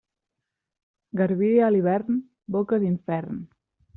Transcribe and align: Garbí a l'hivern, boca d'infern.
Garbí 1.19 1.51
a 1.65 1.69
l'hivern, 1.75 2.19
boca 2.57 2.83
d'infern. 2.85 3.45